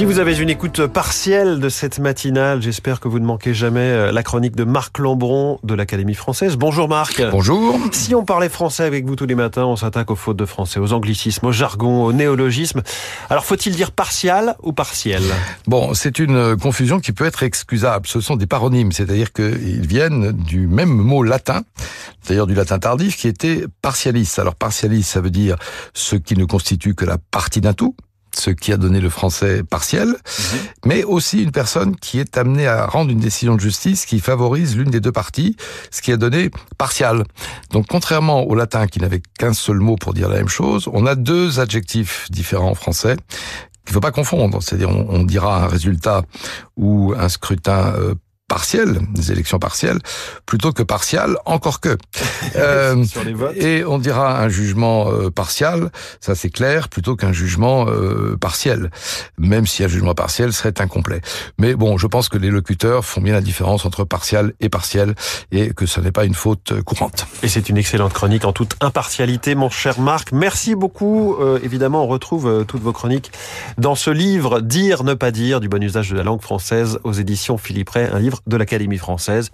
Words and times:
Si 0.00 0.06
vous 0.06 0.18
avez 0.18 0.38
une 0.38 0.48
écoute 0.48 0.86
partielle 0.86 1.60
de 1.60 1.68
cette 1.68 1.98
matinale, 1.98 2.62
j'espère 2.62 3.00
que 3.00 3.08
vous 3.08 3.18
ne 3.18 3.26
manquez 3.26 3.52
jamais 3.52 3.80
euh, 3.80 4.12
la 4.12 4.22
chronique 4.22 4.56
de 4.56 4.64
Marc 4.64 4.98
Lambron 4.98 5.60
de 5.62 5.74
l'Académie 5.74 6.14
française. 6.14 6.56
Bonjour 6.56 6.88
Marc. 6.88 7.22
Bonjour. 7.30 7.78
Si 7.92 8.14
on 8.14 8.24
parlait 8.24 8.48
français 8.48 8.84
avec 8.84 9.04
vous 9.04 9.14
tous 9.14 9.26
les 9.26 9.34
matins, 9.34 9.66
on 9.66 9.76
s'attaque 9.76 10.10
aux 10.10 10.16
fautes 10.16 10.38
de 10.38 10.46
français, 10.46 10.80
aux 10.80 10.94
anglicismes, 10.94 11.48
au 11.48 11.52
jargon, 11.52 12.02
au 12.04 12.14
néologisme. 12.14 12.80
Alors 13.28 13.44
faut-il 13.44 13.76
dire 13.76 13.92
partial 13.92 14.56
ou 14.62 14.72
partiel? 14.72 15.22
Bon, 15.66 15.92
c'est 15.92 16.18
une 16.18 16.56
confusion 16.56 16.98
qui 16.98 17.12
peut 17.12 17.26
être 17.26 17.42
excusable. 17.42 18.06
Ce 18.06 18.22
sont 18.22 18.36
des 18.36 18.46
paronymes, 18.46 18.92
c'est-à-dire 18.92 19.34
qu'ils 19.34 19.86
viennent 19.86 20.32
du 20.32 20.66
même 20.66 20.88
mot 20.88 21.22
latin, 21.22 21.60
d'ailleurs 22.26 22.46
du 22.46 22.54
latin 22.54 22.78
tardif, 22.78 23.18
qui 23.18 23.28
était 23.28 23.66
partialis. 23.82 24.32
Alors 24.38 24.54
partialis, 24.54 25.02
ça 25.02 25.20
veut 25.20 25.28
dire 25.28 25.56
ce 25.92 26.16
qui 26.16 26.38
ne 26.38 26.46
constitue 26.46 26.94
que 26.94 27.04
la 27.04 27.18
partie 27.18 27.60
d'un 27.60 27.74
tout, 27.74 27.94
ce 28.40 28.50
qui 28.50 28.72
a 28.72 28.76
donné 28.76 29.00
le 29.00 29.10
français 29.10 29.62
partiel, 29.62 30.08
mhm. 30.08 30.58
mais 30.86 31.04
aussi 31.04 31.42
une 31.42 31.52
personne 31.52 31.96
qui 31.96 32.18
est 32.18 32.36
amenée 32.36 32.66
à 32.66 32.86
rendre 32.86 33.10
une 33.10 33.20
décision 33.20 33.54
de 33.54 33.60
justice 33.60 34.06
qui 34.06 34.18
favorise 34.20 34.76
l'une 34.76 34.90
des 34.90 35.00
deux 35.00 35.12
parties, 35.12 35.56
ce 35.90 36.02
qui 36.02 36.10
a 36.12 36.16
donné 36.16 36.50
partial. 36.78 37.24
Donc 37.70 37.86
contrairement 37.88 38.42
au 38.44 38.54
latin 38.54 38.86
qui 38.86 39.00
n'avait 39.00 39.22
qu'un 39.38 39.52
seul 39.52 39.78
mot 39.78 39.96
pour 39.96 40.14
dire 40.14 40.28
la 40.28 40.36
même 40.36 40.48
chose, 40.48 40.88
on 40.92 41.06
a 41.06 41.14
deux 41.14 41.60
adjectifs 41.60 42.26
différents 42.30 42.70
en 42.70 42.74
français 42.74 43.16
qu'il 43.84 43.90
ne 43.90 43.94
faut 43.94 44.00
pas 44.00 44.12
confondre. 44.12 44.62
C'est-à-dire 44.62 44.90
on, 44.90 45.22
dira 45.24 45.64
un 45.64 45.66
résultat 45.66 46.22
ou 46.76 47.14
un 47.16 47.28
scrutin 47.28 47.94
euh, 48.50 48.60
partielles, 48.60 49.00
des 49.14 49.32
élections 49.32 49.58
partielles, 49.58 49.98
plutôt 50.44 50.72
que 50.72 50.82
partiales, 50.82 51.36
encore 51.44 51.80
que. 51.80 51.96
Euh, 52.56 53.04
et 53.54 53.84
on 53.84 53.98
dira 53.98 54.40
un 54.42 54.48
jugement 54.48 55.10
euh, 55.10 55.30
partial, 55.30 55.90
ça 56.20 56.34
c'est 56.34 56.50
clair, 56.50 56.88
plutôt 56.88 57.14
qu'un 57.14 57.32
jugement 57.32 57.86
euh, 57.86 58.36
partiel, 58.36 58.90
même 59.38 59.66
si 59.66 59.84
un 59.84 59.88
jugement 59.88 60.14
partiel 60.14 60.52
serait 60.52 60.80
incomplet. 60.80 61.20
Mais 61.58 61.74
bon, 61.74 61.96
je 61.96 62.06
pense 62.06 62.28
que 62.28 62.38
les 62.38 62.50
locuteurs 62.50 63.04
font 63.04 63.20
bien 63.20 63.34
la 63.34 63.40
différence 63.40 63.84
entre 63.84 64.04
partial 64.04 64.52
et 64.60 64.68
partiel, 64.68 65.14
et 65.52 65.72
que 65.74 65.86
ce 65.86 66.00
n'est 66.00 66.10
pas 66.10 66.24
une 66.24 66.34
faute 66.34 66.80
courante. 66.82 67.26
Et 67.42 67.48
c'est 67.48 67.68
une 67.68 67.76
excellente 67.76 68.12
chronique 68.12 68.44
en 68.44 68.52
toute 68.52 68.74
impartialité, 68.80 69.54
mon 69.54 69.70
cher 69.70 70.00
Marc. 70.00 70.32
Merci 70.32 70.74
beaucoup. 70.74 71.36
évidemment, 71.62 72.04
on 72.04 72.08
retrouve 72.08 72.64
toutes 72.66 72.82
vos 72.82 72.92
chroniques 72.92 73.30
dans 73.78 73.94
ce 73.94 74.10
livre 74.10 74.60
Dire, 74.60 75.04
ne 75.04 75.14
pas 75.14 75.30
dire, 75.30 75.60
du 75.60 75.68
bon 75.68 75.82
usage 75.82 76.10
de 76.10 76.16
la 76.16 76.24
langue 76.24 76.42
française 76.42 76.98
aux 77.04 77.12
éditions 77.12 77.58
Philippe 77.58 77.90
Ray, 77.90 78.08
un 78.12 78.18
livre 78.18 78.39
de 78.46 78.56
l'Académie 78.56 78.98
française. 78.98 79.50